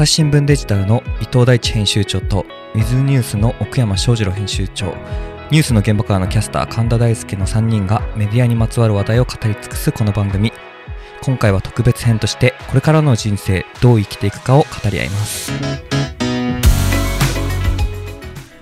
[0.00, 4.94] 朝日新聞デジタルの伊藤大地編集長とウィズニュースの奥山翔二郎編集長。
[5.50, 10.54] ニュースの現場からのキャスター神田大輔の3人がメディアにまつわる話題を語り尽くすこの番組。
[11.22, 15.52] 今回は特別編としてこれからの人生どう生きていくかを語り合います。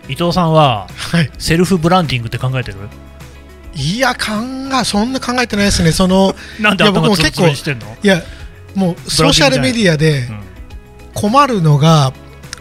[0.09, 2.79] 伊藤さんははい、セルフブランディングって考えてる？
[3.77, 4.33] いや、考
[4.75, 8.25] え、そんな考えてないですね、その、 なんでいや僕頭ツルも結構ツしてんの、いや、
[8.75, 10.48] もうソーシャルメディアでうん
[11.15, 12.13] 困るのが、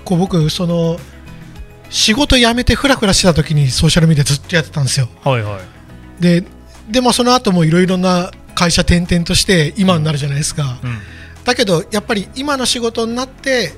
[0.03, 0.99] こう僕、その、
[1.89, 5.07] 仕事辞めてふらふらしてた時にソーシャルメディアずっとやってたんですよ。
[5.23, 5.59] はいは
[6.19, 6.43] い、で、
[6.89, 10.79] でもその後もいろいろな会社転々として今になるじゃないですか。
[10.83, 10.97] うん。
[11.43, 13.73] だけど、やっぱり今の仕事になって、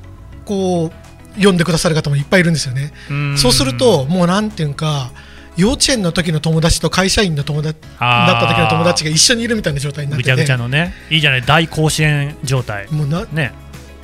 [0.45, 2.91] こう、読んでくださる方もいっぱいいるんですよね。
[3.13, 3.37] ん。
[3.37, 5.11] そうすると、もうなんていうか、
[5.57, 10.31] 幼稚園の時の友達と会社員の友達だった時の友達が一緒にいるみたいな状態になってて。
[10.31, 10.93] ぐちゃぐちゃのね。
[11.09, 11.41] いいじゃない。
[11.41, 12.87] 大甲子園状態。
[12.91, 13.51] もうなね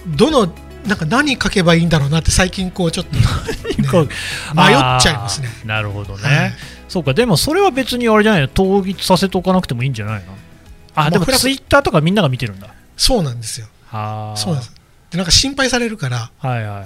[0.07, 0.53] どの
[0.85, 3.21] なんか何書けばいいんだろうなって最近こうちょっと、ね
[3.85, 4.07] 迷っ
[5.01, 5.49] ちゃいますね。
[5.65, 6.53] なるほどね、はい。
[6.87, 8.41] そうかでもそれは別にあれじゃない？
[8.41, 10.35] の統一させておかなくてもいいんじゃないの？
[10.95, 12.73] あ、でもツイッターとかみんなが見てるんだ。
[12.97, 13.67] そうなんですよ。
[13.91, 14.75] そうなんです。
[15.11, 16.31] でなんか心配されるから。
[16.37, 16.85] はいはい。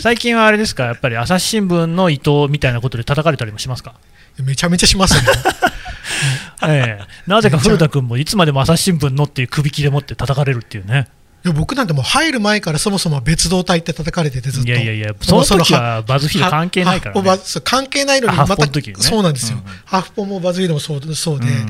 [0.00, 0.84] 最近はあれですか？
[0.84, 3.94] やっぱり朝日新聞の伊藤みたいなことで叩かれたりもしますか？
[4.42, 5.28] めちゃめちゃしますよね。
[6.66, 11.08] ええ、なぜか古田君もいつまでも朝日新聞のっていう首切れ持って叩かれるっていうね、
[11.44, 14.68] いや僕なんてもう入る前からそもそも別動隊って叩かれててずっと。
[14.68, 17.38] いやいやいや、その時はバズフィード関係ないからね。
[17.62, 18.94] 関係ないのにまたね。
[18.96, 19.76] そうなんですよ、うんうん。
[19.84, 21.68] ハーフポもバズフィードもそうそうで、うん。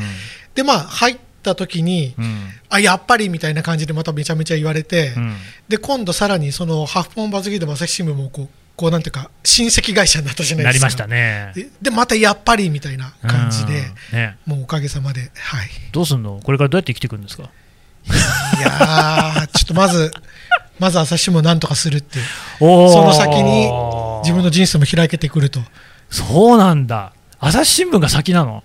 [0.55, 2.49] でまあ入った時に、うん。
[2.71, 5.37] あやっぱりみたいな感じでまためちゃめちゃ言われて、うん。
[5.69, 10.87] で今度さらにそのハーフポンバズフィードも朝日新聞もこうこうなんていうか親戚会社になったじゃないですか。
[10.87, 11.53] なりましたね。
[11.57, 13.73] ででまたやっぱりみたいな感じで、
[14.13, 14.19] うん。
[14.19, 15.69] ね、もうおかげさまではい。
[15.91, 16.41] どうすんの？
[16.45, 17.51] これからどうやって生きていくんですか？
[18.07, 20.13] いやーちょっとまず
[20.79, 22.25] まず朝日新聞をなんとかするっていう
[22.59, 23.71] その先に
[24.23, 25.63] 自分の人生も開けてくるとい
[26.11, 27.13] そうなんだ。
[27.39, 28.63] 朝日新聞が先なの？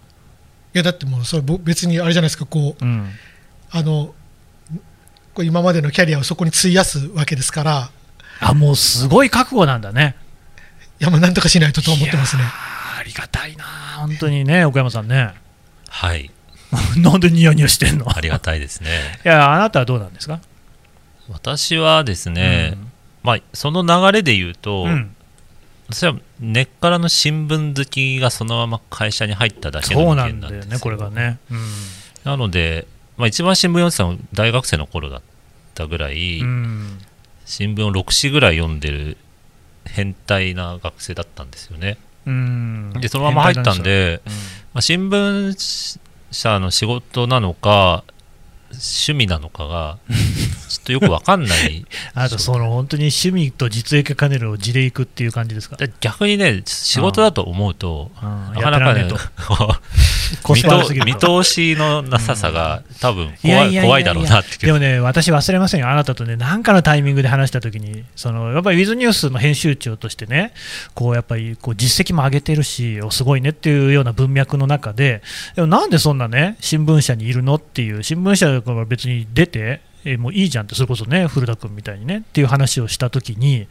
[0.73, 3.09] やだってもうそれぼ別にあれじゃないですかこううん。
[3.71, 4.13] あの
[5.33, 7.91] こう今までのキャリアをそこに費やすわけですから
[8.39, 10.15] あ、もうすごい覚悟なんだね。
[10.99, 13.65] いやもうなんとかしないとと思ってますねありがたいな、
[13.99, 15.33] 本当にね、岡山さんね。
[15.87, 16.29] はい、
[16.97, 18.15] なんでニヤニヤしてんの？
[18.15, 18.89] ありがたいですね。
[19.25, 20.39] いや、あなたはどうなんですか？
[21.29, 22.77] 私はですね、
[23.23, 24.89] まあ、その流れで言うと、うん。
[24.89, 25.15] うん
[25.91, 30.51] 私は根っからの新聞好きがそのまま会社に入っただけの人間なんだよ。
[30.51, 31.39] ね、なんですよこれがね。
[31.49, 31.59] うん。
[32.23, 32.85] なので、
[33.17, 35.21] まあ、一番新聞読んでたのは大学生の頃だっ
[35.73, 36.99] たぐらい、うん。
[37.47, 39.17] 新聞を6紙ぐらい読んでる
[39.87, 41.97] 変態な学生だったんですよね。
[42.27, 42.93] うん。
[43.01, 44.31] でそのまま入ったんで、うん。
[44.31, 44.37] ま
[44.75, 45.99] あ、新聞
[46.31, 48.03] 社の仕事なのか
[48.71, 49.97] 趣味なのかが
[50.67, 59.07] ちょっとよくわかんない あとその本当に趣味と実益兼ねるを地でいくっていう感じですか、で逆にね仕事だと思うとうんなかなかね
[61.05, 63.83] 見通しのなささが多分いやいやいやいや。
[63.83, 70.53] 怖いだろうなってでもね、私忘れませんよ、あなたとね、何かのタイミングで話したときに、そのやっぱりウィズニュースの編集長としてね、
[70.93, 75.21] こうやっぱりこう実績も上げてるし、おすごいねっていうような文脈の中で、
[75.55, 83.67] でもなんでそんなね、新聞社にいるのっていう、新聞社から別に出て、えもういいじゃんって、それこそね、古田君みたいにねっていう話をしたときに、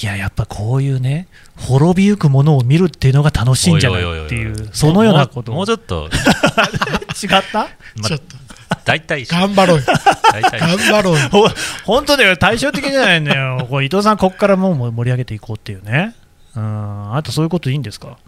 [0.00, 1.26] いや、やっぱこういうね、
[1.56, 5.54] 滅びゆくものを見るっていうのが楽しいんじゃないっておいう、そのようなことを。
[5.56, 6.08] もうもうちょっと、
[7.22, 7.68] 違った？
[7.96, 8.36] まちょっと。
[8.84, 9.24] 大体。
[9.24, 9.84] 頑張ろうよ。
[9.86, 11.20] 頑張ろうよ。
[11.30, 11.48] ほ
[11.84, 16.14] 本当だよ、対照的じゃないんだよ、これ伊藤さん、ここからもう盛り上げていこうっていうね、
[16.54, 18.18] うん、あとそういうこといいんですか、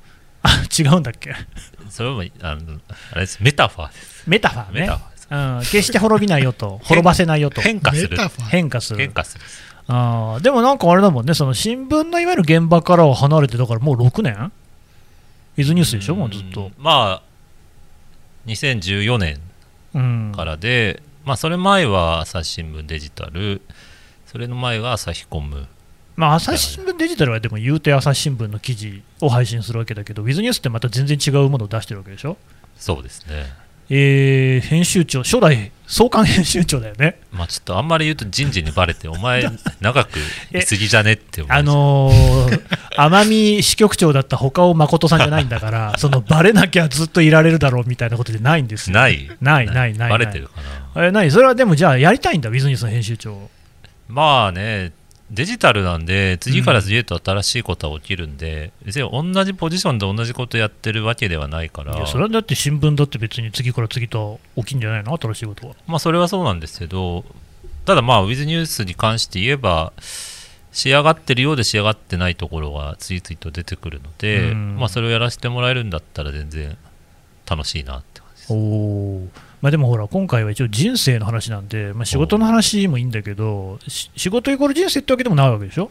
[0.43, 1.35] あ違うんだっけ、
[1.91, 2.81] それもあの
[3.13, 3.39] あれです。
[3.41, 4.25] メタファーです。
[4.27, 8.17] メタファーね、メタファーうん、決して滅びないよと、 滅ばせないよと、変化する。
[8.51, 8.99] 変化する。
[8.99, 9.45] 変化する。
[9.89, 10.43] あー。
[10.43, 14.53] でもなんかあれだもんね、その新聞のいわゆる現場からは離れて、だからもう6年？
[15.57, 16.63] 伊豆ニュースでしょ、もうずっと。
[16.69, 16.73] ん。
[16.79, 17.23] まあ
[18.47, 19.41] 2014年
[19.95, 20.33] うん。
[20.35, 23.61] からで、まあそれ前は朝日新聞デジタル。
[24.27, 25.67] それの前が朝日コム。
[26.17, 32.37] まあ、朝日新聞デジタルはでも言うて朝日新聞の記事を配信するわけだけど、ウィズニュースってまた全然違うものを出してるわけでしょ？
[32.77, 33.47] そうですね
[33.91, 37.19] えー編集長、初代総監編集長だよね。
[37.33, 39.43] まあちょっとあんまり言うと人事にバレてお前
[39.81, 40.19] 長く
[40.55, 42.63] いすぎじゃねって思うあのー、
[42.97, 48.95] 奄美支局長だった他尾誠さんじゃないんだから、 そのバレなきゃずっといられるだろうみたいなことでないんですよ。
[48.95, 50.61] ないないないないバレてるか
[50.95, 53.49] なえないそれはでもじゃあやりたいんだ、ウィズニュースの編集長。
[54.09, 54.93] まあね
[55.31, 65.75] デジタルなんで次から次へと新しいことは起きるんで、別に同じポジションで同じことやってるわけではないからいやそれはだって新聞だって別に次から次と起きんじゃないの、新しいことは。
[65.87, 67.25] まあそれはそうなんですけど
[67.85, 69.93] ただまあウィズニュースに関して言えば
[70.73, 76.77] 仕上がってるようで仕上がってないところが次々と出てくるので、うんまあ、それをやらせてもらえるんだったら全然
[77.49, 79.48] 楽しいなって感じです。
[79.61, 85.91] まあ、でもほら、今回は一応人生の話なんで、まあ、仕事の話もいいんだけど、し仕事イコール人生ってわけでもないわけでしょ、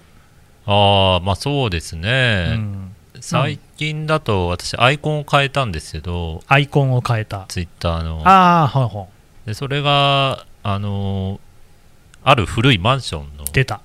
[0.65, 7.45] ああまあそうですうね、ん、最近だと私アイコンを変えたんですけどアイコンを変えた。
[7.49, 9.07] ツイッターのああ、はいはい。
[9.47, 11.39] でそれがあの
[12.23, 13.81] ある古いマンションの、出た。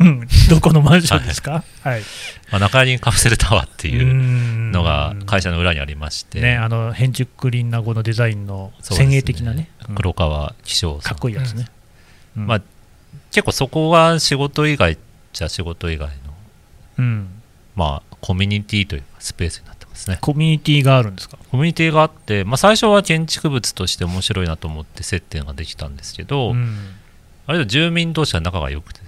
[0.00, 1.62] うんどこのマンションですか？
[1.82, 2.02] はい。
[2.50, 9.94] まあ、中谷カプセルタワーっていううのがん会社の裏にありまして、ね、あの、変築林ナゴのデザインの先鋭的なね、うん。
[9.94, 11.66] 黒川紀章さんかっこいいやつね。
[12.36, 12.46] うん。
[12.46, 12.62] まあ
[13.32, 14.98] 結構そこが仕事以外
[15.32, 16.14] じゃ仕事以外の
[16.98, 17.28] うん、
[17.76, 20.18] まあコミュニティというかスペースになってますね。
[20.20, 21.38] コミュニティがあるんですか？
[21.50, 26.76] コミュニティがあって、まあ、最初は建築物として面白いなと思って接点ができたんですけど、うん。
[27.46, 29.00] あれで住民同士は仲が良くて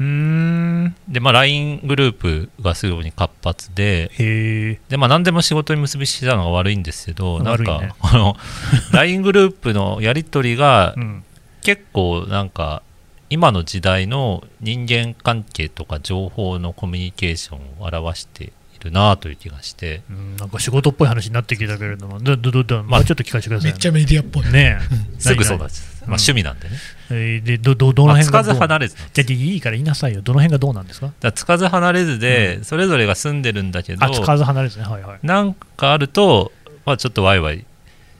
[0.00, 0.96] うーん。
[1.08, 8.36] で、まあ、LINE グループがすごい活発でで、まあ、何でも仕事に結びついたのが悪いんですけどなんかこの
[8.92, 11.24] LINE グループのやり取りがうん。
[11.62, 12.82] 結構なんか
[13.28, 18.50] 今の時代の人間関係とか情報のコミュニケーションを表してい
[18.82, 20.02] るなという気がして。
[20.10, 20.36] うん。
[20.36, 23.70] なんか仕事っぽい話になってきたけれども、どどどどまあちょっと聞かせてください。
[23.70, 24.52] めっちゃメディアっぽい。
[24.52, 24.78] ね
[25.20, 25.70] すぐそうだまあ、
[26.06, 26.76] 趣味なんでね、
[27.10, 28.96] えーでどどどのまあ、つかず離れず。
[29.12, 31.12] じゃあいいから言いなさいよ、どの辺がどうなんですか？
[31.20, 35.18] だつかず離れずで、それぞれが住んでるんだけどあ、つかず離れずね、はいはい。
[35.22, 36.52] なんかあると、
[36.86, 37.64] まあ、ちょっとワイワイ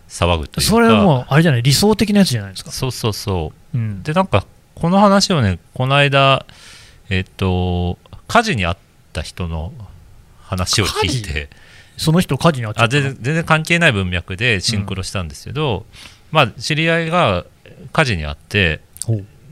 [0.09, 0.71] 騒ぐというか。
[0.71, 2.71] それはもう、あれじゃない、理想的なやつじゃないですか？
[2.73, 3.79] そうそうそう。
[3.79, 4.45] うん、でなんか
[4.75, 6.45] この話をねこの間
[7.09, 8.77] えっと火事に遭っ
[9.13, 9.73] た人の
[10.43, 11.49] 話を聞いて。
[11.97, 12.89] その人、火事にあったの？
[12.89, 15.85] 全然全然関係ない文脈でシンクロしたんですけど、
[16.31, 17.45] まあ知り合いが
[17.93, 18.81] 火事に遭って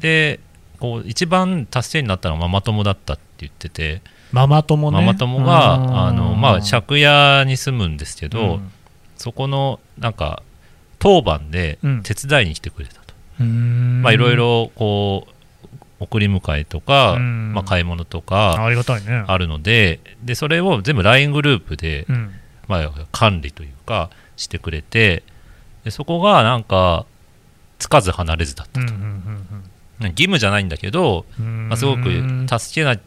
[0.01, 0.41] で
[0.79, 4.01] こう一番助けになったのはママ友だったって言ってて、
[4.33, 4.97] ママ友ね。
[4.99, 8.71] ママ友があの、まあ、借家に住むんですけど、うん。
[9.17, 10.43] そこのなんか
[10.99, 12.03] 当番でうん。
[12.03, 14.03] 手伝いに来てくれたと、うーん。
[14.03, 15.35] まあいろいろこう
[16.01, 17.55] 送り迎えとか、うん。
[17.55, 19.25] まあ、買い物とかありがたいね。
[19.27, 22.35] あるのででそれを全部 LINE グループで、うん。
[22.69, 25.25] まあ、管理というかしてくれて
[25.85, 27.07] でそこがなんか
[27.79, 28.81] つかず離れずだった
[30.07, 31.69] 義務じゃないんだけど、うん。
[31.69, 32.99] まあ、すごくうん助けな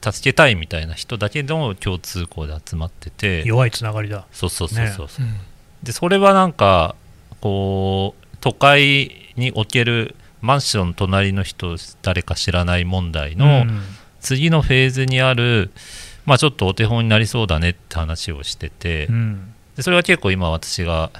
[0.00, 3.44] 助けたいみたいな人だけの共通項で集まってて。
[3.46, 4.26] 弱いつながりだ。
[4.32, 5.36] そうそうそうそう、うん。
[5.82, 6.96] でそれはなんか
[7.40, 13.82] こう都会におけるマンション隣の人誰か知らない問題のうん。
[14.20, 15.72] 次のフェーズにある、
[16.26, 19.06] まあ、ちょっとお手本になりそうだねって話をしてて。
[19.06, 19.54] うん。
[19.76, 21.10] でそれは結構今私が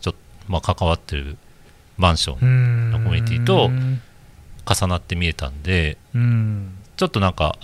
[0.00, 0.18] ちょっと、
[0.48, 1.36] まあ、関わってる
[1.98, 3.04] マンションうん。
[3.04, 3.70] コミュニティと
[4.64, 6.74] 重なって見えたんでうん。
[6.96, 7.56] ちょっとなんか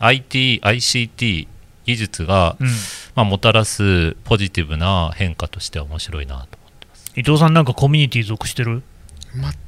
[0.00, 1.48] IT、ICT
[1.86, 2.68] 技術が、うん。
[3.14, 6.48] まあ、もたらすポジティブな変化としては面白いなと思っ
[6.80, 7.12] てます。
[7.16, 8.82] 伊藤さんなんかコミュニティ属してる？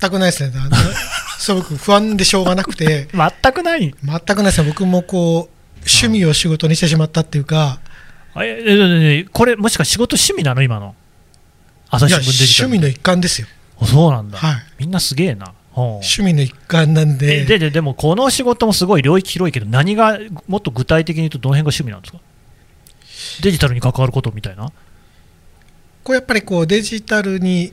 [0.00, 0.52] 全くないですね。
[0.56, 0.76] あの
[1.38, 3.08] そう僕不安でしょうがなくて、
[3.42, 3.94] 全くない？
[4.04, 4.68] 全くないですね。
[4.68, 7.80] 僕もこう趣味を仕事にしてしまったっていうか、
[8.34, 10.62] あえええこれもしか仕事趣味なの？
[10.62, 10.94] 今の。
[11.88, 13.48] 朝日新聞デジタル趣味の一環ですよ。
[13.80, 14.56] あそうなんだ、はい。
[14.78, 15.54] みんなすげえな。
[15.74, 23.42] 趣味の一環なんえで、でででもこの仕事もすごい領域広いけど何がもっと具体的に言うとどの辺が趣味なんですか？
[23.42, 24.70] デジタルに関わることみたいな？
[26.02, 27.72] こうやっぱりこうデジタルに、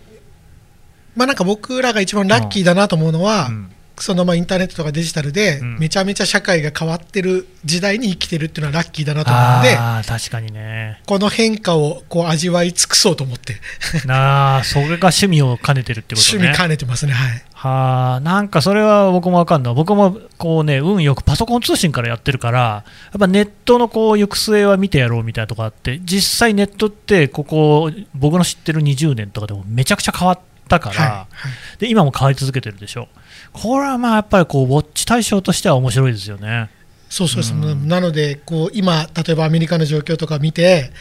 [1.16, 13.58] まあなんか僕らが一番ラッキーだなと思うのは、うんそのまあインターネットとかデジタルでうんめちゃめちゃ社会が変わってる時代に生きてるっていうのはラッキーだなと思うので、ああ確かにねこの変化をこう味わい尽くそうと思って、
[14.06, 17.14] なあそれが趣味を兼ねてるってことね趣味兼ねてますね。
[17.14, 17.44] はい。
[17.58, 22.84] はあ、なんかそれは僕もわかんない、僕もこうね、運よくパソコン通信からやってるから、や
[23.18, 30.40] っぱネットのこう行く末は見てやろうみたいなとこあって、実際ネットって、ここ、僕の知ってる20年とかでもめちゃくちゃ変わっ
[30.70, 33.08] たから、はいはいで今も変わり続けてるでしょ。
[33.54, 36.70] これはまあやっぱりこうウォッチ対象としては面白いですよね。
[37.10, 40.92] そうそうです、うんなのでこう今例えばアメリカの状況とか見て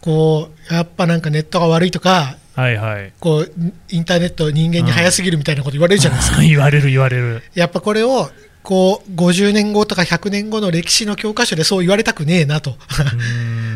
[0.00, 3.12] こうやっぱなんかネットが悪いとかはいはい。
[3.18, 3.52] こう
[3.90, 7.42] インターネット人間に早すぎるみたいなこと言われるじゃないですか、 言われる言われる。
[7.54, 8.30] やっぱこれを
[8.62, 12.76] こう50年後とか100年後の歴史の教科書でそう言われたくねえなと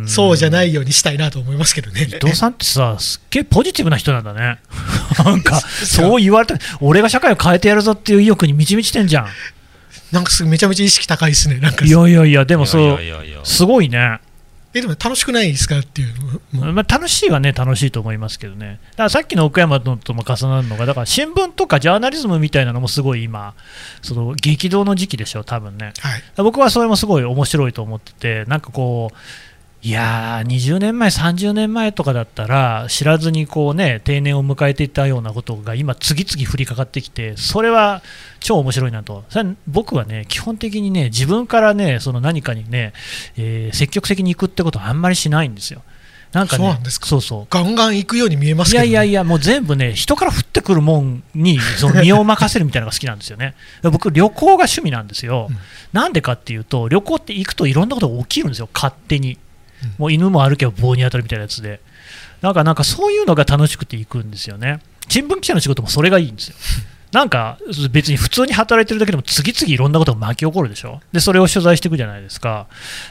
[0.09, 4.59] そうじゃないいようにしたいなと思いますけどね伊藤さんってさ、すっげえポジティブな人なんだね。
[5.25, 9.27] なんか、そう言われた、俺が社会を変えてやるぞっていう意欲に満ち満ちてんじゃん。
[10.13, 13.01] なんかすぐめちゃめちゃ意識高いですねなんかいやいやいや、でもそう、
[13.45, 14.21] すごいね。
[14.75, 16.13] えでも楽しくないですかっていう
[16.53, 23.55] まあ、楽しいはね、楽しいと思いますけどね、だからさっきの奥山のとも重なるのが、だから新聞とかジャーナリズムみたいなのもすごい今、
[24.03, 25.95] その激動の時期でしょ、多分ね。
[25.99, 29.17] はい僕はそれもすごい面白いと思ってて、なんかこう、
[29.83, 38.03] いやー、20年前、30年前とかだったら、知らずにこうね、定年を迎えていたようなことが今、次々降りかかってきて、それは
[38.41, 42.95] 超面白いなと、それは僕はね、基本的にね、自分からね、その何かにね、
[43.37, 45.83] えー積極的に行くってことはあんまりしないんですよ。
[46.33, 47.07] なんかね、そうなんですか？
[47.07, 53.55] そうそうガンガン行くように見えますいけど、ね、やいやいや、もう全部ね、人から降ってくるもんにその身を任せるみたいなのが好きなんですよね。
[53.83, 55.47] 僕、旅行が趣味なんですよ。
[55.51, 55.57] うん
[55.93, 59.39] なんでかっていうと、旅行って行くといろんなことが起きるんですよ、勝手にうん。
[59.99, 61.81] もう犬も歩けば棒に当たるみたいなやつで。
[62.43, 64.81] なんか、なんかそういうのが楽しくて行くんですよね。
[65.09, 66.57] 新聞記者の仕事もそれがいいんですよ。
[67.13, 67.57] なんか
[67.93, 71.01] 別に普通に働いてるだけでも次々いろんなことが巻き起こるでしょ。
[71.13, 72.67] で、それを取材していくじゃないですか。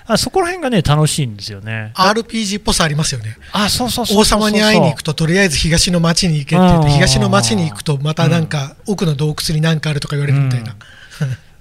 [0.05, 1.91] あそこら辺がね、楽しいんですよね。
[1.95, 10.75] RPG っぽさありますよねあ、そうそうそうそう王様に会いに行くととりあえず東の町に行けって東の町に行くとまたなんか奥の洞窟に何かあるとか言われるみたいな、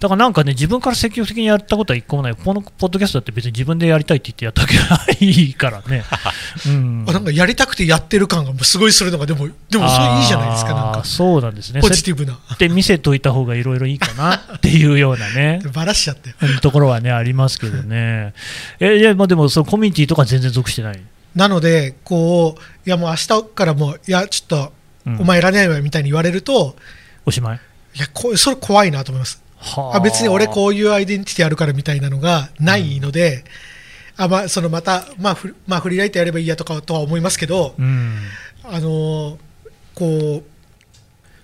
[0.04, 6.04] だからなんかね、自分から積極的にやったことは一個もない、このポッドキャストだって別に自分でやりたいって言ってやったわけないからね。
[6.68, 11.80] うんあなんかやりたくてやってる感がすごいするのがでもでもそれいいじゃないですかなんかそうなんですね。
[11.80, 15.61] ポジティブなそうやって見せといた方がいろいろいいかなっていうようなね。
[15.73, 18.34] バラしちゃってところはね、ありますけどね。
[18.80, 21.00] え、いや、まあでも、そのコミュニティとか全然属してない？
[21.34, 24.73] なのでこういやもう明日からもういやちょっと
[25.06, 26.76] うんお前いらないわよみたいに言われると、
[27.25, 27.61] おしまい？
[27.96, 29.44] いやこうそれ怖いなと思いますは
[29.76, 33.44] あ別に俺こういうアイデンティティあるからみたいなのがないので、
[34.16, 38.18] あまあ、そのまた、まあフまあ、フリーライターやればいいやとかとは思いますけど、うん。
[38.64, 39.37] あのー
[39.94, 40.44] こう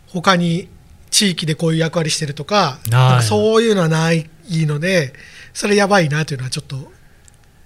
[0.08, 0.68] 他に
[1.10, 2.78] 地域でこういう役割してるとか
[3.22, 5.12] そういうのはないので
[5.52, 6.76] それやばいなというのはちょっと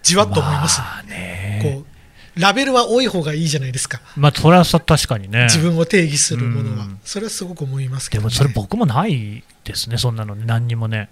[0.02, 1.60] じわっと思います、まあね。
[1.62, 1.93] こう
[2.36, 4.00] ラベルは多い方がいいじゃないですか。
[4.16, 5.44] まあ、それはさ確かにね。
[5.44, 6.84] 自分を定義するものは。
[6.84, 7.00] うん。
[7.04, 11.08] それはすごく思いますけど、ね、でもそれ僕もないですね、そんなの何にもね。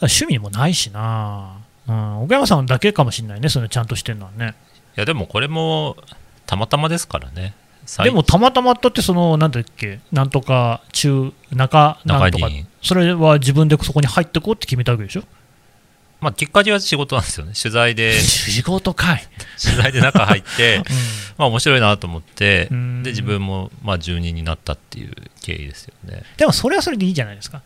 [0.00, 1.56] 趣味にもないしな。
[1.88, 4.54] うん、岡山さんだけかもしれないね、それちゃんとしてるのはね。
[4.96, 5.96] いやでもこれも
[6.46, 7.54] たまたまですからね。
[7.86, 12.48] 最でもたまたまだってそのなんだっけなんとか中中なんとか。
[12.82, 15.22] それは自分でそこに入ってこうって決めたわけでしょ？
[16.20, 17.52] まあきっかけは仕事なんですよね。
[17.60, 18.18] 取材で。
[18.20, 19.22] 仕事かい、
[19.62, 20.84] 取材で中入って うん。
[21.38, 23.02] まあ面白いなと思ってうん。
[23.02, 26.22] で自分もまあ住人になったっていう経緯ですよね。
[26.36, 27.62] でもそれはそれでいいじゃないですか。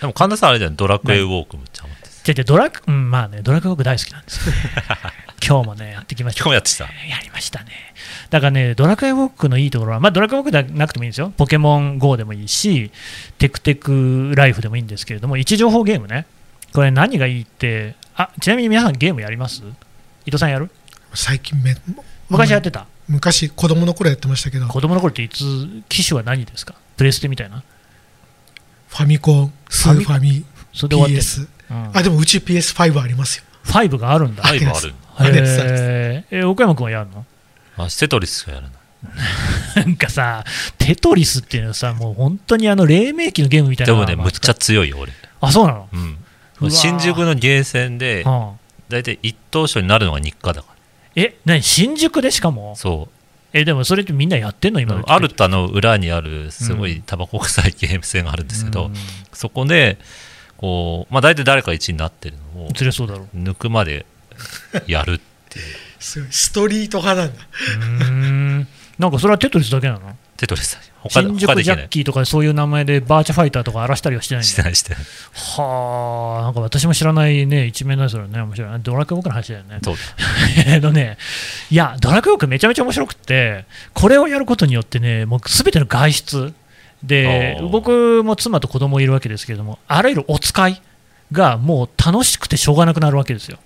[0.00, 0.76] でも神田さんあれじゃない？
[0.76, 4.54] ドラクエウォークむっちゃハマってるじゃじゃドラクうんまあねドラクエ僕大好きなんですよ。
[5.44, 6.38] 今日もねやってきました。
[6.40, 6.84] 今日もやってた？
[6.84, 7.70] やりましたね。
[8.30, 11.32] だからねドラクエウォークのいいところはまあドラクエウォークではなくてもいいんですよ。
[11.36, 12.90] ポケモン GO でもいいし
[13.38, 16.26] テクテクライフでもいいんですけれども位置情報ゲームね
[16.72, 19.62] これ何がいいってあちなみに皆さんゲームやります？
[20.26, 20.70] 伊藤さんやる？
[21.14, 21.74] 最近め
[22.28, 22.86] 昔やってた？
[23.08, 24.66] 昔子供の頃やってましたけど。
[24.66, 25.42] フ子供の頃っていつ
[25.88, 26.74] 機種は何ですか？
[26.96, 27.62] プレステみたいな？
[28.90, 31.90] ァミコンスーファミそれで PS うん。
[31.94, 33.44] あでもうち PS5 ありますよ。
[33.64, 34.42] 5があるんだ。
[34.42, 35.82] ライブあるあれですそうです。
[35.82, 36.38] へー。
[36.40, 37.26] え岡山君はやるの？
[37.76, 38.72] あテトリスしかやらない
[39.76, 40.44] なんかさ
[40.78, 45.12] テトリスっていうのはさもう本当にあの黎明期のゲームみたいなでもねむっちゃ強いよ俺。
[45.40, 46.18] あそうなの、うん
[46.70, 48.52] 新宿のゲーセンでうん。
[48.88, 50.68] 大体一等賞になるのが日課だか
[51.16, 51.62] え何？
[51.62, 52.70] 新宿でしかも？
[52.70, 53.08] らそ
[53.54, 54.80] えでもそれってみんなやってんの？
[54.80, 58.94] う今アルタの裏にあるすごういタバコ臭いゲーム性があるんですけど、うん。
[59.32, 59.98] そこで
[60.56, 63.36] こう、まあ、大体誰か1位になってるのをずれそうだろう。
[63.36, 64.06] 抜くまで
[64.86, 65.64] やるっていう。
[65.98, 66.32] すごい。
[66.32, 67.42] ストリート派なんだ。
[67.42, 68.10] うー
[68.60, 68.68] ん。
[68.98, 70.16] なんかそれはテトリスだけなの？
[70.36, 75.02] テトリス他新他宿ジャッキーとかそういう名前でバーチャファイターとか荒らしたりはしてないしてないしてない。
[75.02, 78.40] はあなんか私も知らないね一面なんですよね。
[78.40, 78.70] 面白い。
[78.70, 79.78] なドラクエウォークの話だよね。
[79.82, 79.96] そう
[80.66, 81.18] えっとね、
[81.70, 86.54] いや、ドラクエウォークめちゃめちゃ面白くって、これをやることによってね、もうすべての外出、
[87.02, 90.82] で僕も妻と子供いるわけですけれども、あらゆるお使い
[91.32, 93.58] がもう楽しくてしょうがなくなるわけですよ。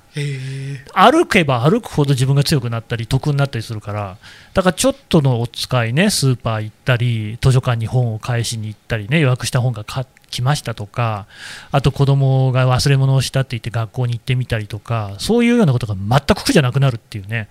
[0.94, 4.16] 歩けば歩くほど自分が強くなったり得になったりするから
[4.54, 11.26] だからちょっとのお使いねスーパー行ったり図書館に本を返しに行ったりね予約した本がか来ましたとか
[11.70, 17.48] あと子供が忘れ物をしたって言って学校に行ってみたりとかそういうようなことが全く苦じゃなくなるっていうね。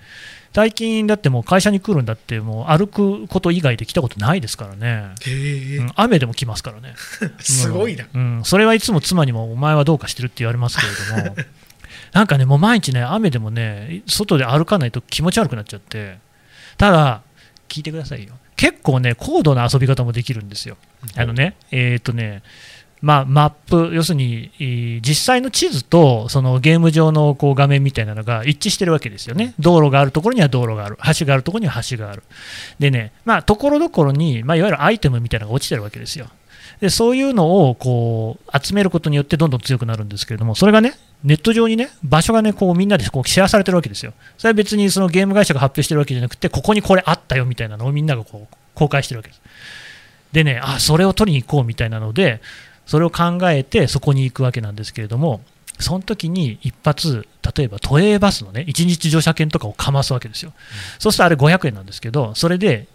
[0.56, 6.94] 最近だってもう会社に来るんだってもう歩くこと以外で来たことないですからね、うん雨でも来ますからね。
[7.40, 8.06] すごいな。
[8.14, 11.36] うん、それはいつも妻にも、お前はどうかしてるって言われますけれども、
[12.16, 16.18] なんかね、もう毎日ね、雨でもね、外で歩かないと気持ち悪くなっちゃって、
[16.78, 17.22] ただ、
[17.68, 20.78] 聞いてくださいよ、結構ね、高度な遊び方もできるんですよ。
[21.18, 22.42] あのね、えっ、とね、
[23.02, 32.24] まあ、マップ、要するにえー実際の地図とそのゲーム上のこう画面みたいなのが一致してるわけですよね、道路があるところには道路がある、橋があるところには橋がある、
[32.80, 36.28] でね、まあ、ところどころに、まあ、いわゆるアイテムみたいなのが落ちてるわけですよ。
[36.82, 44.14] でそういうのをこう集めることによってどんどん強くなるんですけれども、それがね、ネット上にね、場所がね、こうみんなでこうシェアされてるわけですよ。
[44.38, 49.42] それは別にそのゲーム会社が発表してるわけじゃなくて、ここにこれあったよみたいなのをみんながこう公開してるわけです。
[50.32, 52.42] でね、あそれを取りに行こうみたいなので、
[52.86, 55.42] それを考えてそこに行くわけなんですけれども、
[55.80, 60.54] その時に一発、例えば都営バスのね、1日乗車券とかをかますわけですよ。
[61.00, 62.88] そうするとあれ500円なんですけど、それで、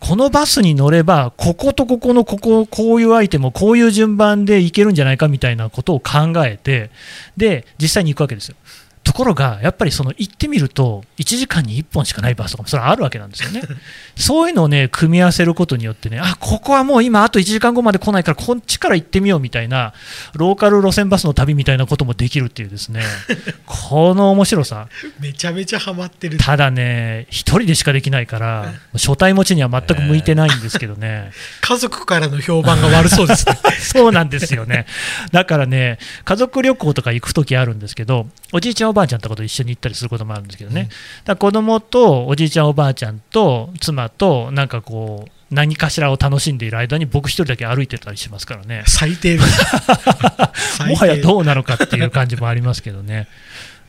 [0.00, 6.90] このバスに乗れば、こことここのここ、こういうアイテムこういう順番で行けるんじゃないかみたいなことを考えて、
[7.36, 8.56] で、実際に行くわけですよ。
[9.04, 13.62] ところが、やっぱりその行ってみると、1時間に1本しかないバスとかもそれはあるわけなんですよね。
[14.16, 19.92] そういうのをね、組み合わせることによってね、あここはもう今、あと1時間後まで来ないから、こっちから行ってみようみたいな、
[20.32, 23.02] ローカル路線バスの旅みたいなこともできるっていうですね、
[23.66, 24.88] この面白さ、
[25.20, 26.38] めちゃめちゃハマってる。
[26.38, 31.30] ただね、一人でしかできないから、初対持ちには全く向いてないんですけどね。
[31.60, 33.58] 家族からの評判が悪そうですね。
[33.80, 34.86] そうなんですよね。
[35.32, 40.88] だからね、家族旅行とか行くときあるんですけど、おじいちゃん、おばあちゃんとかと一緒に行ったりすることもあるんですけどね、
[41.28, 48.84] うん子供とおじいちゃん、おばあちゃんと妻と、なんかこう、何かしらを楽しんでいる間に、僕一人だけ歩いてたりしますからね。
[48.86, 49.36] 最低
[50.86, 53.28] もはやどうなのかっていう感じもありますけどね。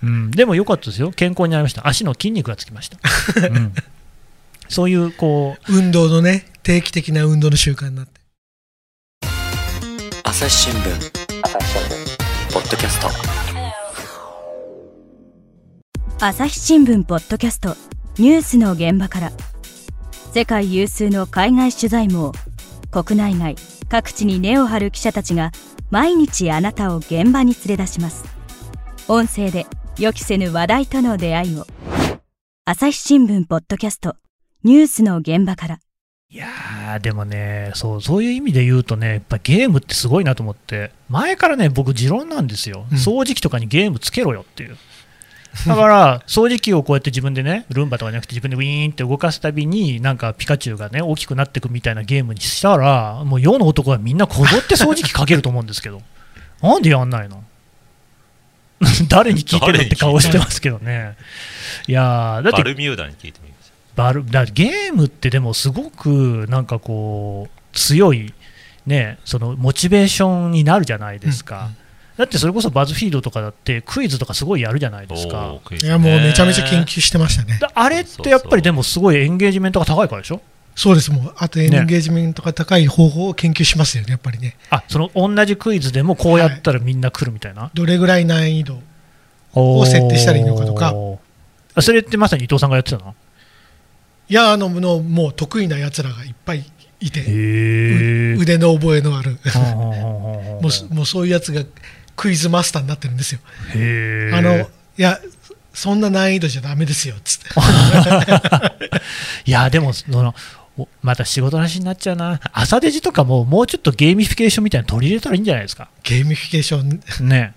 [0.03, 2.97] うん、でも良かったですよ、健康になりました、足の筋肉がつきました。
[3.47, 3.73] うん、
[4.67, 8.21] そういうこう運動のね、定期的な運動の習慣になって。
[10.23, 11.25] 朝日新聞。
[12.53, 13.34] ポッドキャスト
[16.21, 17.75] 朝日新聞ポッドキャスト
[18.17, 19.31] ニュースの現場から。
[20.33, 22.31] 世界有数の海外取材網
[22.89, 23.55] 国内外
[23.89, 25.51] 各地に根を張る記者たちが
[25.91, 28.23] 毎日あなたを現場に連れ出します。
[29.09, 29.65] 音声で
[29.99, 31.67] 予期せぬ話題との出会いを。
[32.63, 34.15] 朝日新聞ポッドキャスト
[34.63, 35.79] ニュースの現場から。
[36.29, 42.97] いやー、でもねそう、そういう意味で言うとね、やっぱゲームってすごいなと思って、前からね、僕、持論なんですよ、うん。
[42.97, 44.77] 掃除機とかにゲームつけろよっていう。
[45.67, 56.01] だから、掃除機をこうやって自分でね、ルンバとかじゃなくて、自分でウィーンって動かすたびに、なんかピカチュウがね、大きくなっていくみたいなゲームにしたら、もう世の男はみんなこぞって掃除機かけると思うんですけど、
[56.61, 57.43] なんでやんないの？
[59.07, 61.15] 誰に聞いてるって顔してますけどね。
[61.87, 68.33] いやーだってバルミューダに聞いてみましバルだゲームってでもすごくなんかこう強い、
[68.85, 71.69] ね、そのモチベーションになるじゃないですか、
[72.17, 75.59] だってそれこそバズフィードとかだってクイズとかすごいやるじゃないたですか。
[75.71, 75.77] ね。
[75.77, 77.57] いや、もうめちゃめちゃ研究してましたね。
[77.59, 80.41] だあれってやっぱりでもすごいエンゲージメントが高いからでしょ？
[80.75, 84.57] そうです、もう、あとエンゲージメントが高い方法を研究しますよね、やっぱりね。
[84.69, 88.79] あその同じクイズでもこうやったらみんな来るみたいな、どれぐらい難易度。
[89.57, 90.93] を設定したらいいのかとか。
[91.81, 93.15] それってまさに伊藤さんがやってたの？
[94.27, 96.65] いや、あの、のもう得意な奴らがいっぱい
[96.99, 97.21] いて、
[98.37, 99.37] 腕の覚えのある、
[99.75, 101.61] も もうすもうそういうやつが
[102.15, 103.39] クイズマスターになってるんですよ。
[104.33, 104.65] あの、い
[104.97, 105.19] や、
[105.73, 107.49] そんな難易度じゃダメですよ、つって。
[109.45, 110.33] いや、でも、その、
[110.77, 112.39] おまた仕事の話になっちゃうな。
[112.51, 115.87] 朝デジとかも、もうちょっとゲーミフィケーションみたいなの取り入れたらいいんじゃないですか？
[116.03, 116.81] ゲーミフィケーショ
[117.23, 117.53] ン、ね。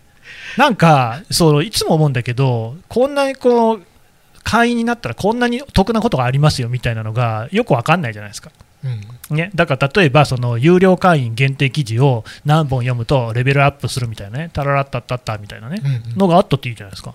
[0.56, 3.82] なんか、そう、いつも思うんだけど、こんなにこう、
[4.44, 8.50] 会員になったらこんなに得なことがありますよみたいなのがよくわかんないじゃないですか。
[9.30, 17.14] うん、ね、だから例えばその有料会員限定記事を何本読むとレベルアップするみたいなね、タララッタッタッタみたいなね、うんうんのがあったっていいじゃないですか。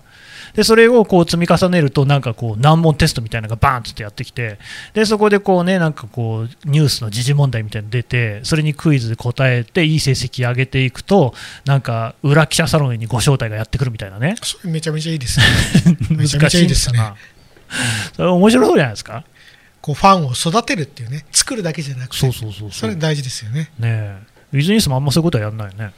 [0.54, 4.58] で、それをこう積み重ねると、なんかこう難問テストみたいなのがバーンってやってきて、
[4.92, 14.36] で、そこでこうね、なんかこうニュースの時事問題みたいなの出て、それにクイズで答えていい成績上げていくと、なんか裏記者サロンにご招待がやってくるみたいなね。
[14.42, 15.46] それめちゃめちゃいいですね。
[16.16, 17.00] めちゃめ難しいちゃいいですね。
[18.14, 19.24] それ面白そうじゃないですか。
[19.84, 22.70] こうファンを育てるっていうね、作るだけじゃなくて、そうそうそうそう。
[22.72, 23.70] それ大事ですよね。
[23.78, 24.18] ねえ。
[24.54, 25.92] ウィズニュースもあんまそういうことはやんないよね。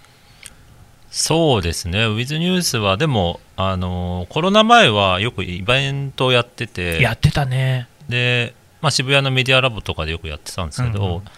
[1.13, 7.87] そうですね、ウィズニュースは、でも、あのコロナ前はよくイベントをやってて、やってたね。
[8.09, 11.31] でまあ、渋谷のメディアラボとかでよくやってたんですけど、うんうんま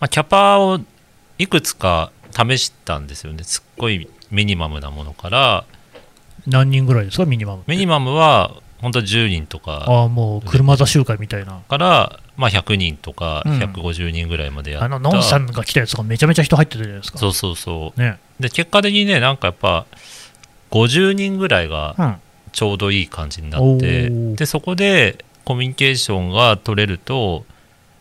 [0.00, 0.80] あ、キャパを
[1.36, 5.64] いくつか試したんですよね、すっごいミニマムなものから、
[6.46, 7.64] 何人ぐらいですか、ミニマム。
[7.66, 11.60] ミニマムは本当10人とかああ、もう車座集会みたいな。
[11.68, 17.18] から、まあ、100人とかうん150人ぐらいまでやった、あの、ノンさんが来たやつがめちゃめちゃ人入ってたじゃないですか。
[17.18, 18.18] そうそうそう、ね。
[18.38, 19.86] で結果的にね、なんかやっぱ、
[20.70, 22.16] 50人ぐらいがうん。
[22.52, 27.44] ちょうどいい感じになおって、ーでそこでコミュニケーションが取れると、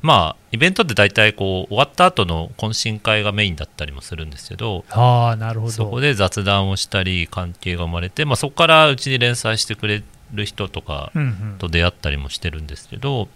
[0.01, 10.01] まあイベントって大体こう終わった後の懇親会がメインだったりもするんですけどああなるほどそこで雑談をしたり関係が生まれて、まあ、そこからうちに連載してくれ
[10.33, 11.55] る人とかうんうん。
[11.59, 13.27] と出会ったりもしてるんですけど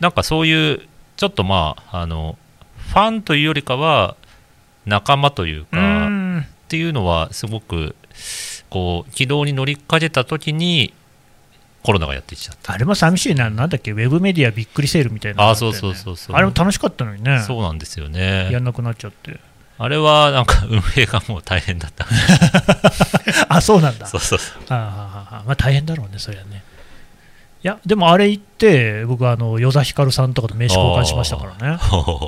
[0.00, 0.82] なんかそういう
[1.16, 2.38] ちょっとまああの
[2.88, 4.16] ファンというよりかは
[4.86, 6.40] 仲間といううか、ん。
[6.40, 7.94] っていうのはすごく
[8.70, 10.94] こう軌道に乗りかけた時に
[11.82, 12.72] コロナがやってきちゃった。
[12.72, 16.36] あれも寂しいな、なんだっけ、ウェブメディアびっくりセールみたいなのがあそうそうそうそう。
[16.36, 19.38] あれも楽しかったのにね、そうなんですよやねんなくなっちゃって。
[19.78, 22.06] あれはなんか運営がもう大変だった。
[23.48, 24.06] あそうなんだ。
[24.06, 24.62] そうそうそう。
[24.68, 26.62] あまあ大変だろうね、そりゃね。
[27.64, 31.78] いや、でもあれ行って、僕、あの、与座ひかるさんとかと名刺交換しましたからね。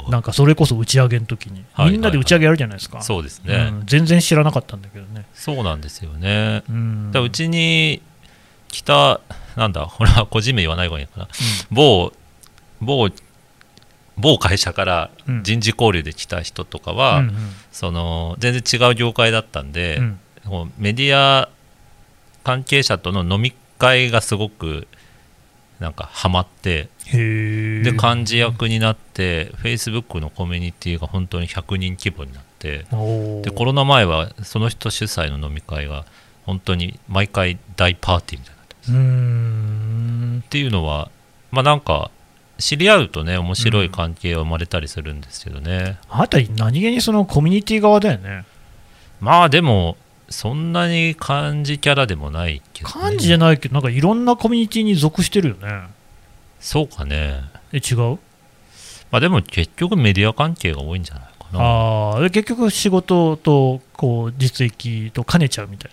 [0.09, 3.03] なんかそれこそ打ち上げの時に、はいみんなで打ち上げやるじゃないですか。
[3.03, 3.87] そうですね、うん。
[3.87, 5.25] 全然知らなかったんだけどね。
[5.35, 6.63] そうなんですよね。
[6.69, 7.11] うん。
[7.11, 8.01] だうちに
[8.69, 9.21] 来た
[9.57, 11.29] なんだこれは個人名言わない方がいいのかな、
[11.71, 12.13] 某
[12.81, 13.11] 某
[14.17, 15.43] 某会社からうん。
[15.43, 17.35] 人事交流で来た人とかは、うんうん。
[17.73, 20.21] その全然違う業界だったんで、うん。
[20.79, 21.49] メディア
[22.43, 24.87] 関係者との飲み会がすごく
[25.81, 26.89] なんかハマって。
[27.13, 32.87] で幹事役になって、Facebook のコミュニティが本当に100人規模になって
[33.43, 36.07] でコロナ前はその人主催の飲み会が
[36.47, 38.97] 本当に毎回大パーティーみたいになってうー
[40.39, 40.43] ん。
[40.47, 41.11] っていうのは
[41.51, 42.11] まあなんか
[42.59, 48.45] 知り合うとね面白い関係が生まれたりするんですけどね、あなた何気にそのコミュニティ側だよね。
[49.21, 49.97] まあでも
[50.29, 55.89] そんなに漢字キャラでもないけど、ね、漢字じゃないけど、なんかいろんなコミュニティに属してるよね。
[56.61, 57.43] そうかね。
[57.73, 58.19] え、違う？
[59.11, 61.61] まあでも結局メディア関係が多いんじゃないかな。
[61.61, 65.91] ああ、で結局仕事とこう実益と兼ねちゃうみたい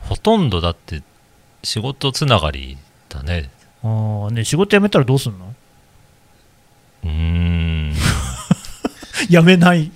[0.00, 1.02] ほとんどだって
[1.62, 2.76] 仕事つながり
[3.08, 3.50] だね。
[3.82, 3.90] な。
[3.90, 5.54] ああ、ね、仕事辞めたらどうすんの？
[7.04, 7.94] うーん
[9.28, 9.90] 辞めない。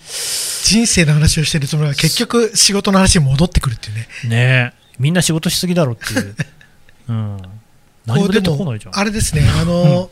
[0.64, 4.08] 人生の話をしてるつもりが結局仕事の話に戻ってくるっていうね。
[4.24, 6.36] ねえ、みんな仕事しすぎだろっていう。
[7.08, 7.42] うん。
[8.04, 8.98] 何も出てこないじゃん。
[8.98, 10.10] あれですね、 あの、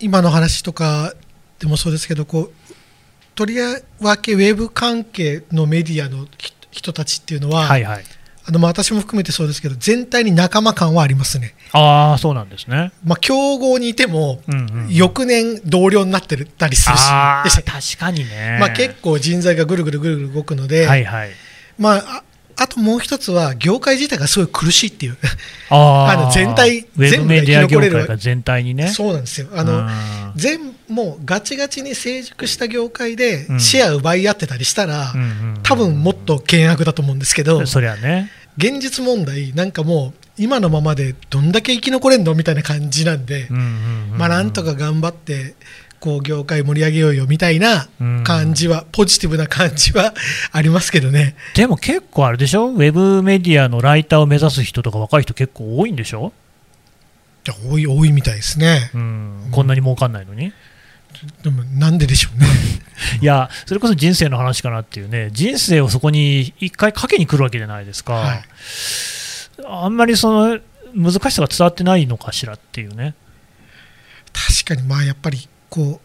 [0.00, 1.14] 今の話とか
[1.60, 2.74] でもそうですけど、こう、
[3.36, 3.56] とり
[4.00, 8.04] わけウェブ関係のメディアの人人たちっていうのは、はいはい。
[8.50, 11.54] あのまあ私も含めてそうですけど、全体に仲間感はありますね。
[11.72, 12.90] ああ、そうなんですね。
[13.04, 14.88] まあ、競合にいても、うんうん。
[14.90, 18.58] 翌年同僚になってたりするし、確かにね。
[18.58, 21.30] まあ、結構人材がぐるぐるぐるぐる動くので、はいはい。
[21.78, 22.22] まあ、あ
[22.56, 25.16] あともう一つは、業界自体がすごい苦しいっていう、
[25.70, 28.88] あ の全体ウェブ全部ディア業生き残れる界が全体にね。
[28.88, 29.46] そうなんですよ。
[29.54, 38.30] あのうん全もうガチガチに成熟した業界でうんシェア奪い合ってたりしたら、うんうん多分もっと険悪だと思うんですけど、そりゃね。
[38.56, 43.62] 現実問題、なんかもう、今のままでどんだけ生き残れんのみたいな感じなんで、うんうん
[44.12, 45.54] うんまあなんとか頑張って、
[45.98, 47.88] こう業界盛り上げようよみたいな
[48.24, 50.14] 感じは、ポジティブな感じは
[50.50, 51.36] ありますけどね。
[51.54, 52.68] でも結構あれでしょ？
[52.68, 56.32] ウェブメディアのライターを目指す人とか若い人結構多いんでしょ、
[57.70, 58.90] 多い、多いみたいですね。
[58.94, 60.54] うん、こんなに儲かんないのに？
[61.42, 62.46] でもなんででしょうね。
[63.20, 68.42] いや、それこそ人生の話かなっていうね、人生をそこに一回かけに来るわけじゃないですか、はい
[69.66, 70.58] あんまりその
[70.94, 73.14] 難しさが伝わってないのかしらっていうね、
[74.32, 76.00] 確かにまあやっぱりこ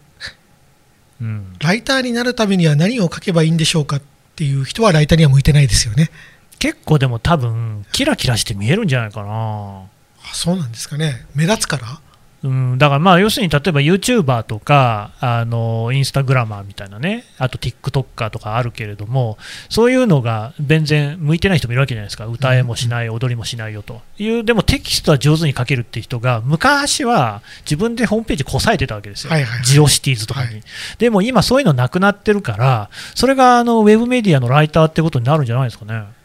[1.20, 4.02] う、うん、ライターになるためには何を書けばいいんでしょうかっ
[4.36, 6.10] ていう人はライターには向いてないですよね。
[6.58, 9.28] 結構でも多分、キラキラして見えるんじゃないかな。
[9.28, 11.26] あそうなんですかね。
[11.34, 12.00] 目立つから？
[12.46, 19.36] うん、だからまあ要するに例えば YouTuber とかあのインスタグラマーみたいなねあと TikToker とかあるけれども
[19.68, 22.26] そういうのが全然向いてない人もいるわけじゃないですか。
[22.26, 24.00] 歌えもしない踊りもしないよと。
[24.18, 29.64] いうでもテキストは上手に書けるっていう人が昔は自分でホームページこさえてたわけですよ、はいはいはい。
[29.64, 30.62] ジオシティーズとかに、はい。
[30.98, 36.15] でも今そういうのなくなってるからそれがあのウェブメディアのライターってことになるんじゃないですかね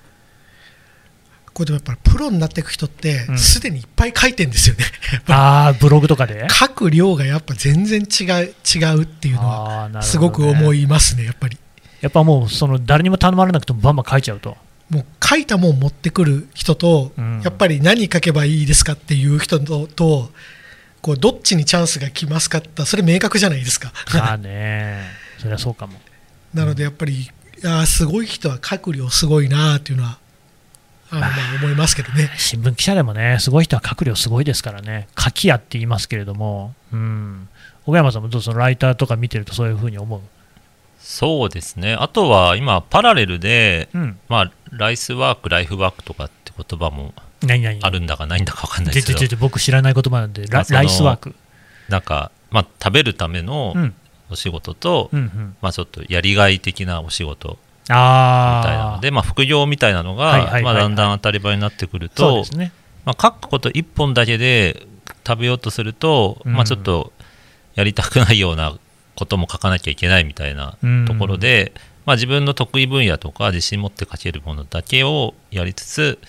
[1.54, 4.86] これでもやっぱりプロになっていく人ってうんすでにいっぱい書いてんですよね。
[5.28, 6.46] ああブログとかで？
[6.48, 11.58] り書く量がやっぱ全然違う違うっていうのはすごく思いますね、やっぱり。
[12.00, 14.58] やっぱもうその誰にも頼まれなくてもバンバン書いちゃうと
[14.90, 20.32] もう書いたもん持ってくる人と、うんやっぱり何書けばいいですかっていう人と、と
[21.02, 23.92] こうどっちにチャンスが来ますかって、それ明確じゃないですか。
[24.14, 25.02] まあね、
[25.40, 26.00] そりゃそうかも。
[26.54, 27.28] なのでやっぱり、い
[27.64, 30.20] やーすごい人は書く量すごいなっていうのは、
[31.12, 32.32] あのまあ思いますけどね。
[32.38, 37.50] 新聞記者でもね、すごい人は書く量すごいですからね、書き屋って言いますけれども、うん、
[37.86, 40.21] 小山さんもどうそのライターとか見てるとそういうふうに思う？
[41.00, 41.95] そうですね。
[41.95, 47.13] あとは今パラレルで、うん、まあ、ライスワークライフワークとかって言葉も
[47.84, 49.19] あるんだかないんだか分かんないでですけど。
[49.19, 51.36] でで僕知らない言葉なんで、ライスワーク。
[51.89, 53.95] なんか、まあ、食べるためのうん。
[54.30, 55.56] お仕事と、うんうん。
[55.62, 57.58] まあ、ちょっとやりがい的なお仕事
[57.91, 58.84] みあたいな。
[58.84, 62.71] のあでまあ、副業みたいなのが、まあ、だんだん当たり前になってくるとね。
[63.06, 64.86] まあ、書くこと一本だけで
[65.25, 66.54] 食べようとすると、うん。
[66.54, 67.12] まあ、ちょっと
[67.75, 68.73] やりたくないような
[69.15, 71.06] ことも書かなきゃいけないみたいなうん。
[71.06, 71.73] ところで、
[72.06, 76.19] まあ、自分の得意分野とか自信持って書けるものだけをやりつつ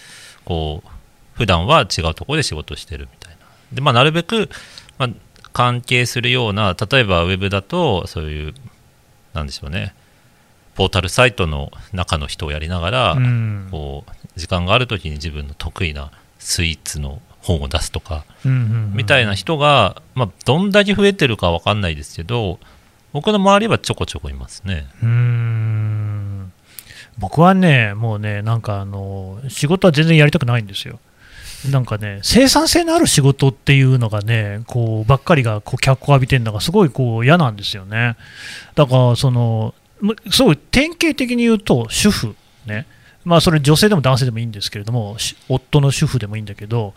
[0.45, 0.89] こう
[1.35, 3.37] 普段は違うところで仕事をしてるみたいな。
[3.73, 4.51] で、まあ、なるべく、
[4.99, 5.11] まあ、
[5.53, 8.55] 関係するような例えばウェブだとそういう
[9.33, 9.95] なんでしょうね
[10.75, 18.61] ポータルサイトの中の人をやりながら、うんこう時間がある時に自分の得意なスイーツの本を出すとかうんうんう
[18.93, 22.59] んみたいな人が、まあ、どんだけ増えてるかわかんないですけど
[23.13, 24.87] 僕の周りはちょこちょこいますね。
[25.03, 26.53] うーん
[27.19, 30.99] 僕はね、もうね、なんかあの仕事は全然やりたくないんですよ。
[31.71, 38.17] なんかね、生産性のある仕事っていうのがね、こうばっかりがこう脚光浴びてるのがすごいこう嫌なんですよね。
[38.75, 39.82] だから、その、む
[40.31, 42.35] すごい典型的に言うと、主婦、
[42.67, 42.87] ね、
[43.25, 45.17] まあそれ女性でも男性でもいいんですけれども、
[45.49, 46.95] 夫の主婦でもいいんだけど、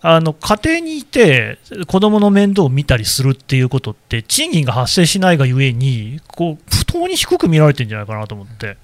[0.00, 1.58] あの家庭にいて
[1.88, 8.76] 子供の面倒を見たりするっていうことって賃金が発生しないがゆえにこう不当に低く見られてるんじゃないかなと思って。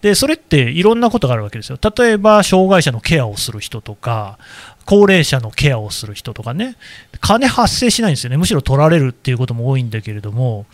[0.00, 1.78] でそれっていろんなことがあるわけですよ。
[1.96, 4.38] 例えば障害者のケアをする人とか
[4.84, 6.76] 高齢者のケアをする人とかね。
[7.20, 8.36] 金発生しないんですよね。
[8.36, 10.66] むしろ取られるっていうことも多いんだけれども。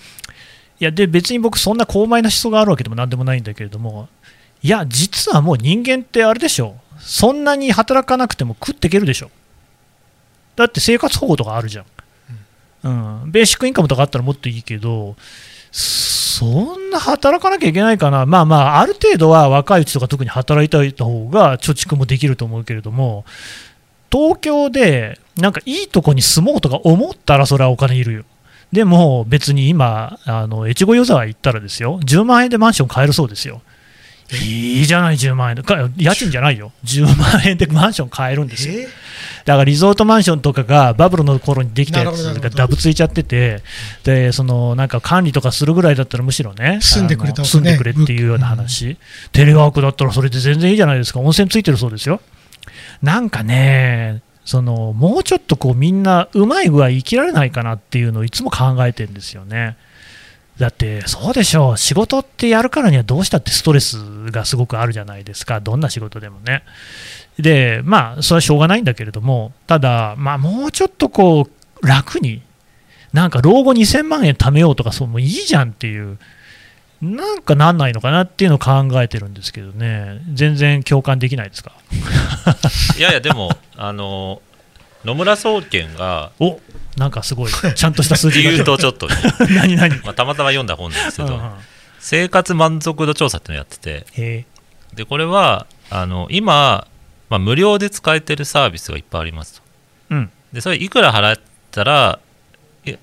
[0.81, 4.09] いやで別に僕そんな高邁な思想があるわけでもなんでもないんだけれども
[4.62, 6.77] いや実はもう人間ってあれでしょ。
[6.99, 9.31] そんなに働かなくても食っていけるでしょ。
[10.55, 11.87] だって生活保護とかあるじゃん、
[13.23, 15.16] うん、ベーシックインカムとかあったらもっといいけど、
[15.73, 23.25] そんな働かなきゃいけないかな、まあまあ、ある程度は若いうちとか特に働いた方が貯蓄もできると思うけれども、
[24.12, 28.25] 東京でなんかいいとこに住もうとか思ったらそれはお金いるよ。
[28.72, 33.62] でも別に今、あの越後湯沢行ったらですよ、10万円でマンション買えるそうですよ。
[34.33, 36.70] いいじゃない、10万円家賃じゃないよ。
[36.85, 38.74] 10万円でマンション買えるんですよ。
[38.74, 38.88] え
[39.44, 43.62] だからリゾートマンションとかがバブルの頃にできたやつがダブついちゃってて、
[44.04, 48.96] でそのなんか管理とかするぐらいだったらむしろね、住んでくれね住んでくれっていうような話、
[49.33, 52.20] テレワークだったらそれで全然いいじゃないですか、温泉ついてるそうですよ。
[53.02, 59.77] なんかね、そのもうちょっとこうみんなうまい具合生きられないかなっていうのをいつも考えてるんですよね。
[60.59, 63.97] だってそうでしょう、仕事ってやるからにはどうしたってストレス
[64.33, 66.65] がすごくあるじゃないですか、どんな仕事でもね。
[67.39, 71.47] で、まあ、それはしょうがないんだけれども、ただ、まあ、もうちょっとこ
[71.81, 72.43] う、楽に、
[73.13, 76.19] なんか老後2000万円貯めようとか、そうもういいじゃんっていう、
[77.03, 81.73] なんかなんないのかなっていうのを考えてるんですけどね、全然共感できないですか？
[82.99, 84.43] いやいやでも あの
[85.05, 86.61] 野村総研がお
[86.97, 89.15] なんかすごい、ちゃんとした数字がいうとちょっとね、
[89.57, 89.97] 何何？
[90.05, 91.51] まあ、たまたま読んだ本なんですけど、うんうん。
[92.01, 94.07] 生活満足度調査っていうのをやってて。
[94.21, 94.45] へ
[94.95, 96.87] でこれはあの今、
[97.31, 99.63] まあ、無料で使えてるサービスがいっぱいありますと。
[100.11, 100.31] えうん。
[100.53, 102.30] でそれいくら払ったらえ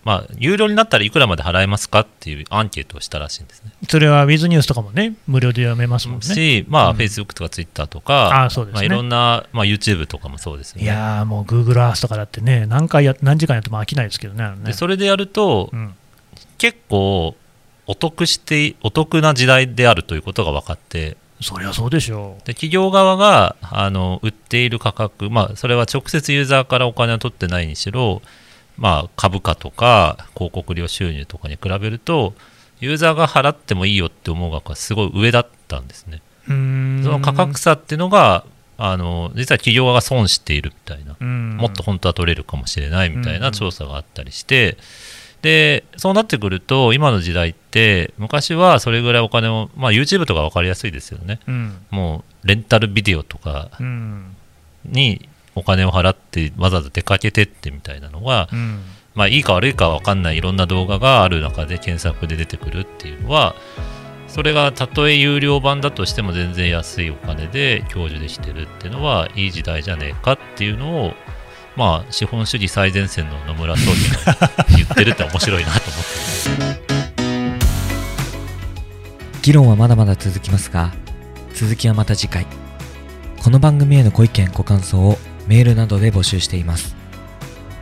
[0.04, 3.72] まあ、有料になったらいくらまで払えますかっていうアンケートをしたらしいんですね。
[3.88, 6.26] それは Wiz ニュースとかもね、無料で読めますもんね。
[6.26, 10.84] し、まあ、うん Facebook とか Twitter とか、あそうですねまあ、いろんな、まあ、YouTube とかもそうですよね。
[10.84, 14.44] いやーもう Google Earth とかだってね、何回や何時間やっても飽きないですけどね。
[14.44, 15.94] あのねでそれでやると、うん
[16.58, 17.36] 結構
[17.86, 28.22] お得してお得な時代であるということが分かってそりゃそうでしょで企業側があの売っている価格、まあ、それは直接ユーザーからお金を取ってないにしろ、
[28.78, 32.34] まあ、株価とか広告料収入とかに比べると
[32.80, 36.22] ユーザーが払ってもいいよって思う額がすごい上だったんですね。
[36.46, 38.46] その価格差っていうのが
[38.78, 41.16] あの実は企業側が損しているみたいな。
[41.20, 41.58] うん。
[41.58, 44.78] もっと本当は取れるかもしれないみたいうんな調査があったりして、
[45.42, 51.40] でそうなってくると今の時代って昔はそれぐらいお金を、まあ、YouTube とか分かりやすいですよね。
[51.48, 51.78] うん。
[51.90, 54.36] もうレンタルビデオとかうん。
[54.86, 58.82] にお金を払ってわざわざ出かけてってみたいなのが、うん。
[59.18, 63.56] まあ、いいか悪いか分かんないいろんな動画がある中で検索で出てくるっていうのは
[64.28, 71.14] それがたとえ有料版だとしても全然安いお金で享受できてるっていうのはいい時代じゃねえかっていうのを
[71.76, 76.04] まあ資本主義最前線の野村総理が言ってるって面白いなと思っ
[76.76, 76.88] て
[79.42, 80.94] 議論はまだまだ続きますが
[81.56, 82.46] 続きはまた次回
[83.42, 85.18] この番組へのご意見ご感想を
[85.48, 86.96] メールなどで募集しています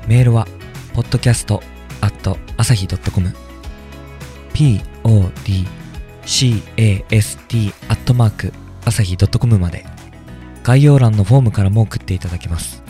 [0.07, 0.47] メールは
[0.93, 1.59] podcast
[2.01, 3.33] at 朝日 .com
[4.53, 4.53] podcast
[7.89, 8.53] アットマーク
[8.85, 9.85] 朝日 .com まで
[10.63, 12.85] 概要欄のフォームからも送っていただけます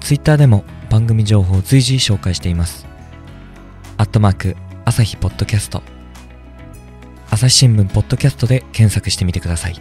[0.00, 2.86] ツイッターでも番組情報を随時紹介しています。
[3.96, 5.82] アットマーク、朝日ポッドキャスト。
[7.30, 9.80] 朝日新聞ポッドキャストで検索してみてください。